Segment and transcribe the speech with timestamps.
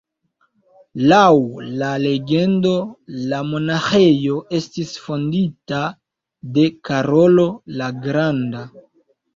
[1.11, 1.25] Laŭ
[1.81, 2.73] la legendo
[3.33, 5.87] la monaĥejo estis fondita
[6.59, 8.69] de Karolo la Granda.